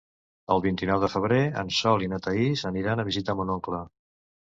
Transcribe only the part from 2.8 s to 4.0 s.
a visitar mon oncle.